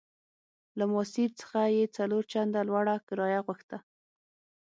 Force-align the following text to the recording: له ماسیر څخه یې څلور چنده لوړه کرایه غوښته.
له 0.77 0.85
ماسیر 0.93 1.29
څخه 1.41 1.59
یې 1.75 1.85
څلور 1.97 2.23
چنده 2.31 2.61
لوړه 2.69 2.95
کرایه 3.07 3.39
غوښته. 3.45 3.77